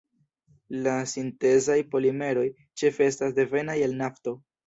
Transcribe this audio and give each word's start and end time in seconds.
La 0.87 0.93
sintezaj 1.11 1.75
polimeroj 1.91 2.47
ĉefe 2.83 3.05
estas 3.11 3.39
devenaj 3.41 3.79
el 3.89 3.97
nafto. 4.03 4.35